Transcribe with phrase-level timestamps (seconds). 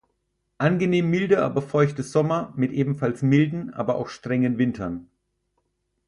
[0.57, 5.07] Angenehm milde aber feuchte Sommer mit ebenfalls milden, aber auch strengen Wintern.